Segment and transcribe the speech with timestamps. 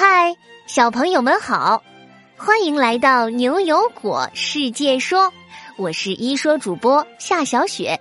[0.00, 0.36] 嗨，
[0.68, 1.82] 小朋友们好，
[2.36, 5.32] 欢迎来到牛油果世界说，
[5.76, 8.00] 我是一说主播夏小雪，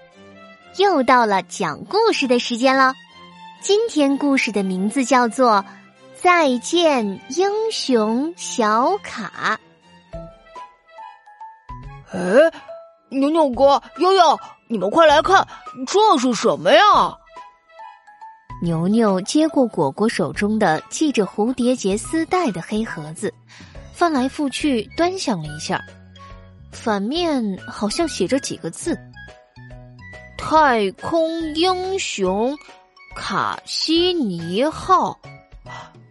[0.78, 2.94] 又到了讲故事的时间了。
[3.62, 5.54] 今天故事的名字叫做
[6.22, 9.60] 《再见英雄小卡》。
[12.12, 12.60] 哎，
[13.10, 15.48] 牛牛哥、悠悠，你们快来看，
[15.88, 16.84] 这是什么呀？
[18.60, 23.32] 牛牛接过果果手中的系着蝴蝶结丝带的黑盒子，
[23.94, 25.80] 翻来覆去端详了一下，
[26.72, 28.98] 反面好像写着几个字
[30.38, 32.58] ：“太空英雄
[33.16, 35.18] 卡西尼号。”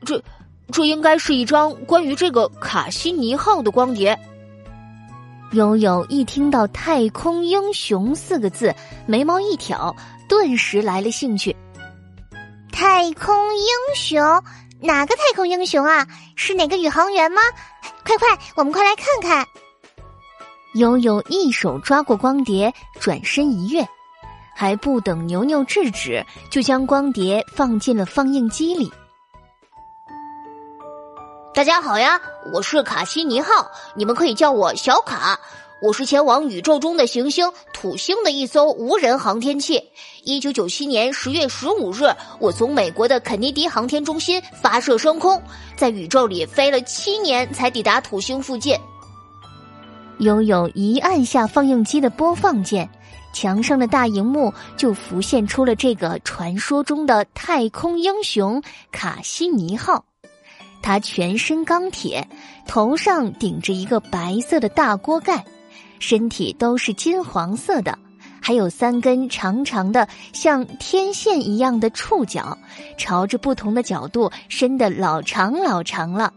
[0.07, 0.23] 这，
[0.71, 4.17] 这应该是一张关于这个卡西尼号的光碟。
[5.53, 8.73] 悠悠一听到“太空英雄”四个字，
[9.05, 9.95] 眉毛一挑，
[10.29, 11.55] 顿时来了兴趣。
[12.77, 14.23] 太空英雄？
[14.83, 16.07] 哪个太空英雄啊？
[16.37, 17.41] 是哪个宇航员吗？
[18.05, 19.49] 快快，我们快来看看！
[20.75, 23.83] 悠悠一手抓过光碟，转身一跃，
[24.55, 28.93] 还不等牛牛制止，就将光碟放进了放映机里。
[31.55, 32.21] 大家好呀，
[32.53, 35.41] 我是卡西尼号，你们可以叫我小卡。
[35.83, 39.83] 我是前往宇宙中的行星土星的一艘无人航天器。
[40.25, 42.05] 一九九七年十月十五日，
[42.41, 45.41] 我从美国的肯尼迪航天中心发射升空，
[45.77, 48.75] 在宇宙里飞了七年才抵达土星附近。
[50.21, 52.89] 悠悠一按下放映机的播放键，
[53.35, 60.03] 墙上的大荧幕就浮现出了这个传说中的太空英雄卡西尼号。
[60.83, 62.27] 他全身钢铁，
[62.67, 65.45] 头上顶着一个白色的大锅盖。
[65.99, 67.99] 身体都是金黄色的，
[68.41, 72.57] 还有三根长长的像天线一样的触角，
[72.97, 76.33] 朝着不同的角度伸得老长老长了。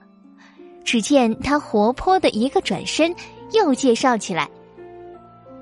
[0.83, 3.13] 只见他活泼的一个转身，
[3.53, 4.49] 又介绍起来：“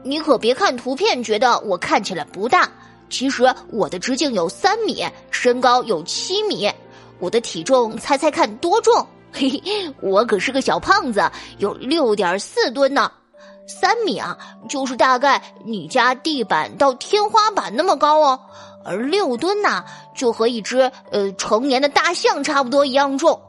[0.03, 2.69] 你可别看图片觉得我看起来不大，
[3.09, 6.71] 其实我的直径有三米，身高有七米，
[7.19, 9.05] 我的体重猜猜看多重？
[9.33, 13.11] 嘿嘿，我可是个小胖子，有六点四吨呢。”
[13.67, 14.37] 三米啊，
[14.69, 18.39] 就是大概你家地板到天花板那么高哦。
[18.85, 19.83] 而六吨呐，
[20.15, 23.39] 就和一只呃成年的大象差不多一样重。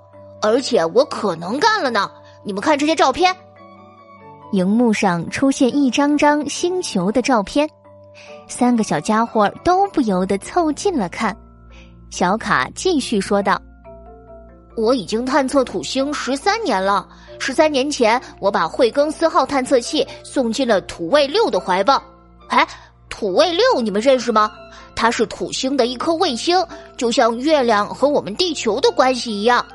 [0.42, 2.10] 而且我可能干了呢。
[2.44, 3.34] 你们看这些照片，
[4.52, 7.68] 荧幕上出现一张张星球的照片，
[8.48, 11.36] 三个小家伙都不由得凑近了看。
[12.10, 13.60] 小卡继续说道。
[14.78, 17.04] 我已经探测土星十三年了。
[17.40, 22.00] 十三年前，我把惠更斯号探测器送进了土卫六的怀抱。
[22.48, 22.64] 哎，
[23.08, 24.48] 土卫六你们认识吗？
[24.94, 26.64] 它是土星的一颗卫星，
[26.96, 29.66] 就像月亮和我们地球的关系一样。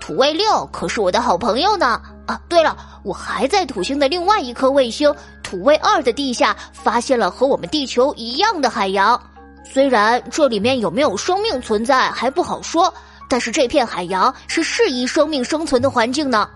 [0.00, 2.00] 土卫六可是我的好朋友呢。
[2.26, 9.20] 啊，对了，我还在土星的另外一颗卫星土卫二的地下发现了和我们地球一样的海洋。
[9.64, 12.92] 虽然这里面有没有生命存在还不好说。
[13.28, 16.48] 但是这片海洋是适宜生命生存的环境呢，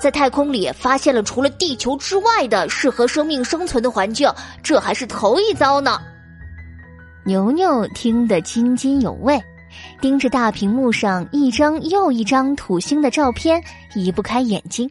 [0.00, 4.28] 在太空里发现了除了地球之外的适合生命生存的环境，
[4.62, 6.00] 这还是头一遭呢。
[7.24, 9.40] 牛牛听得津津有味，
[10.00, 13.62] 盯着大屏幕上一张又一张土星的照片，
[13.94, 14.90] 移不开眼睛。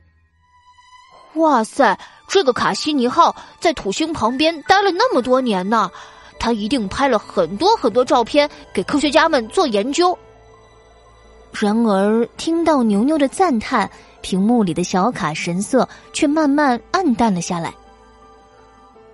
[1.33, 5.89] 哇塞，这个卡西尼号在土星旁边待了那么多年呢，
[6.39, 10.17] 他一定拍了很多很多照片给科学家们做研究。
[11.59, 13.89] 然而，听到牛牛的赞叹，
[14.21, 17.73] 屏幕里的小卡神色却慢慢暗淡了下来。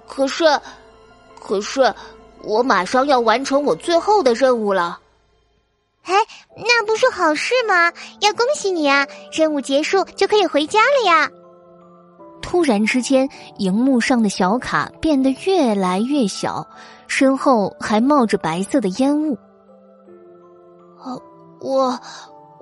[0.07, 0.45] 可是，
[1.39, 1.93] 可是，
[2.43, 4.99] 我马上要完成我最后的任务了。
[6.03, 6.13] 哎，
[6.57, 7.91] 那不是好事吗？
[8.19, 9.07] 要恭喜你啊！
[9.31, 11.29] 任务结束就可以回家了呀。
[12.41, 13.27] 突然之间，
[13.57, 16.67] 荧幕上的小卡变得越来越小，
[17.07, 19.37] 身后还冒着白色的烟雾。
[21.01, 21.21] 哦，
[21.61, 21.97] 我。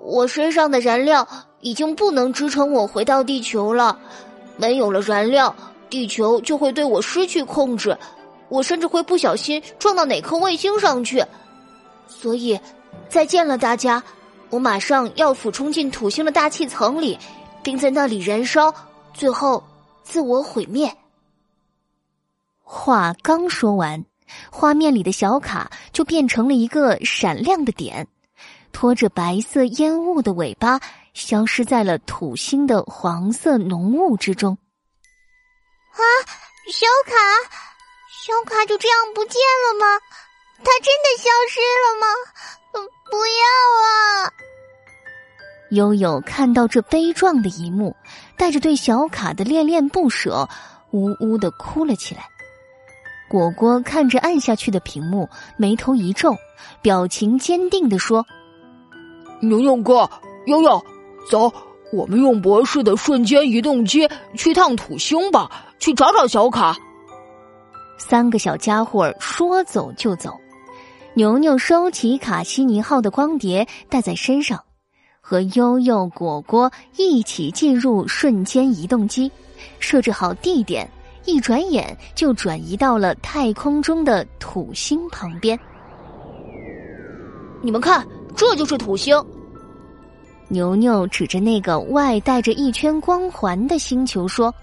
[0.04, 1.28] 我身上的燃料
[1.60, 3.98] 已经不能支撑我回到地球了，
[4.58, 5.56] 没有了燃料，
[5.90, 7.98] 地球就会对我失去控制，
[8.50, 11.24] 我甚至会不小心撞到哪颗卫星上去。
[12.08, 12.60] 所以，
[13.10, 14.04] 再见了，大家！
[14.50, 17.18] 我马上要俯冲进土星的大气层里，
[17.64, 18.74] 并在那里燃烧，
[19.14, 19.64] 最后
[20.04, 20.94] 自我毁灭。
[22.62, 24.04] 话刚说完，
[24.52, 28.08] 画面里的小卡就变成了一个闪亮的点。
[28.72, 30.80] 拖着白色烟雾的尾巴，
[31.14, 34.58] 消失在了土星的黄色浓雾之中。
[35.92, 36.02] 啊，
[36.72, 37.16] 小卡，
[38.26, 40.00] 小卡就这样不见了吗？
[40.64, 42.08] 他真的消失了吗？
[43.10, 43.44] 不要
[43.84, 44.32] 啊！
[45.72, 47.96] 悠悠看到这悲壮的一幕，
[48.38, 50.48] 带着对小卡的恋恋不舍，
[50.92, 52.28] 呜呜的哭了起来。
[53.30, 56.36] 果果看着按下去的屏幕，眉头一皱，
[56.82, 58.26] 表情坚定的说
[59.42, 60.10] ：“牛牛哥，
[60.46, 60.84] 悠悠，
[61.30, 61.52] 走，
[61.92, 65.50] 我们用博士的瞬间移动机去趟土星吧，
[65.80, 66.78] 去找找小卡。”
[67.98, 70.40] 三个小家伙说走就走。
[71.14, 74.60] 牛牛收起卡西尼号的光碟，带在身上。
[75.20, 79.32] 和悠悠果果一起进入瞬间移动机，
[79.80, 80.90] 设置好地点，
[81.26, 85.58] 一转眼就转移到了太空中的土星旁边。
[87.62, 88.06] 你们看，
[88.36, 89.16] 这就是土星。
[90.48, 94.54] 牛牛指着那个外带着一圈光环的星球说：“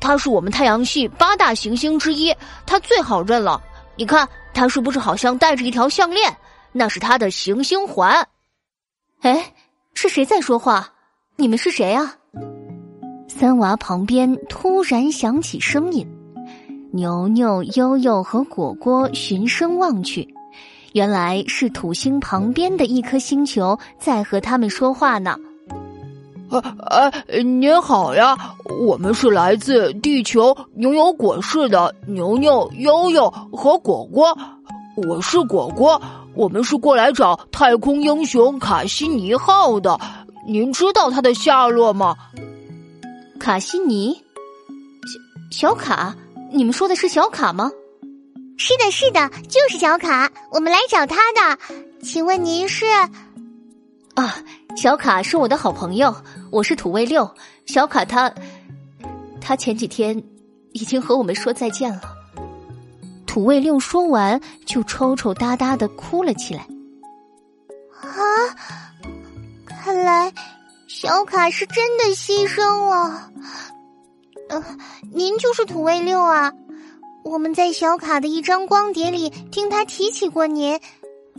[0.00, 2.34] 它是我们太阳系八大行星之一，
[2.66, 3.62] 它最好认了。
[3.96, 6.36] 你看，它是不是好像带着一条项链？
[6.72, 8.26] 那是它的行星环。”
[9.22, 9.52] 哎。
[9.94, 10.88] 是谁在说话？
[11.36, 12.16] 你们是谁啊？
[13.28, 16.04] 三娃旁边突然响起声音，
[16.92, 20.26] 牛牛、悠悠和果果循声望去，
[20.92, 25.36] 原来是土星旁边的一颗星球在和他们说话呢。
[26.50, 27.10] 啊啊！
[27.42, 28.36] 您好呀，
[28.78, 34.36] 我们是来自地球牛油果市的牛牛、悠悠和果果，
[34.96, 36.00] 我是果果。
[36.34, 39.98] 我们是过来找太空英雄卡西尼号的，
[40.46, 42.16] 您知道他的下落吗？
[43.38, 44.14] 卡西尼，
[45.50, 46.14] 小小卡，
[46.50, 47.70] 你们说的是小卡吗？
[48.64, 51.58] 是的，是的，就是小卡，我们来找他的。
[52.00, 52.86] 请问您是？
[54.14, 54.36] 啊，
[54.76, 56.14] 小卡是我的好朋友，
[56.52, 57.28] 我是土卫六。
[57.66, 58.32] 小卡他，
[59.40, 60.22] 他前几天
[60.74, 62.02] 已经和我们说再见了。
[63.26, 66.60] 土卫六说完，就抽抽搭搭的哭了起来。
[68.00, 68.14] 啊，
[69.66, 70.32] 看来
[70.86, 73.28] 小卡是真的牺牲了。
[74.50, 74.64] 呃，
[75.12, 76.52] 您就是土卫六啊？
[77.24, 80.78] 我们在小卡的一张光碟里听他提起过您，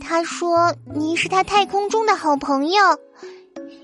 [0.00, 2.82] 他说您是他太空中的好朋友。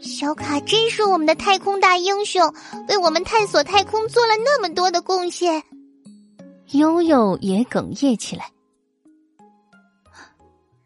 [0.00, 2.54] 小卡真是我们的太空大英雄，
[2.88, 5.62] 为我们探索太空做了那么多的贡献。
[6.72, 8.50] 悠悠也哽咽起来。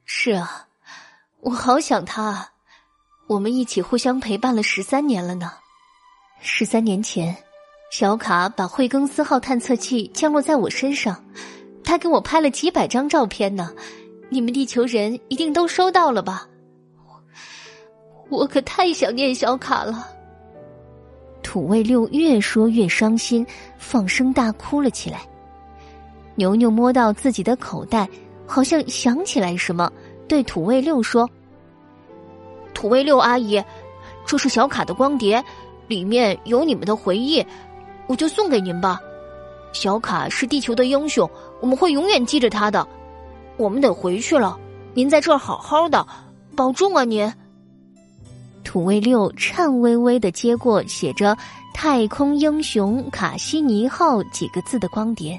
[0.05, 0.67] 是啊，
[1.41, 2.53] 我好想他啊，
[3.29, 5.53] 我们一起互相陪伴了十三年了呢。
[6.41, 7.37] 十三年前，
[7.97, 11.25] 小卡把惠更斯号探测器降落在我身上，
[11.85, 13.73] 他给我拍了几百张照片呢。
[14.29, 16.45] 你们地球人一定都收到了吧？
[18.31, 20.09] 我可太想念小卡了。
[21.41, 23.47] 土卫六越说越伤心，
[23.79, 25.21] 放声大哭了起来。
[26.35, 28.09] 牛牛摸到自己的口袋，
[28.45, 29.89] 好像想起来什么，
[30.27, 31.31] 对土卫六说
[32.75, 33.63] ：“土卫六阿姨，
[34.27, 35.41] 这是小卡的光碟，
[35.87, 37.47] 里面有你们的回忆，
[38.07, 39.01] 我就送给您吧。
[39.73, 41.29] 小卡是地球的英雄，
[41.61, 42.87] 我们会永远记着他的。
[43.57, 44.57] 我们得回去了，
[44.95, 46.07] 您在这儿好好的，
[46.57, 47.33] 保重啊您。”
[48.65, 51.37] 土卫六颤巍巍的接过写着
[51.75, 55.39] “太空英雄卡西尼号”几个字的光碟。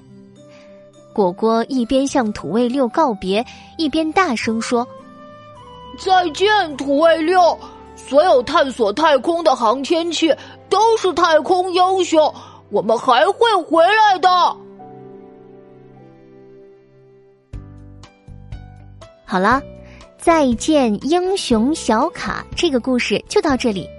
[1.14, 3.46] 果果一边向土卫六告别，
[3.78, 4.88] 一边大声说
[5.98, 7.58] ：“再见，土卫六！
[7.96, 10.34] 所有探索太空的航天器
[10.70, 12.34] 都是太空英雄，
[12.70, 14.30] 我们还会回来的。”
[19.28, 19.62] 好了，
[20.18, 22.46] 再见，英雄小卡！
[22.56, 23.90] 这个故事就到这里。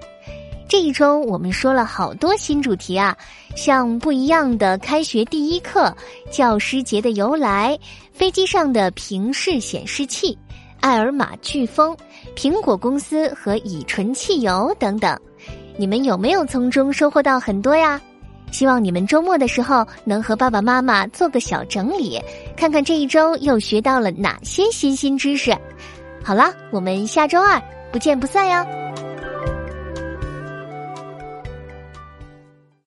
[0.69, 3.15] 这一周我们说了好多新主题啊，
[3.55, 5.95] 像不一样的开学第一课、
[6.29, 7.77] 教师节的由来、
[8.11, 10.37] 飞机上的平视显示器、
[10.81, 11.95] 艾尔玛飓风、
[12.35, 15.17] 苹果公司和乙醇汽油等等。
[15.77, 18.01] 你们有没有从中收获到很多呀？
[18.51, 22.19] 希望你们周末的时候能和爸爸妈妈做个小整理，
[22.55, 25.55] 看看这一周又学到了哪些新新知识。
[26.23, 27.61] 好了，我们下周二
[27.91, 28.86] 不见不散哟。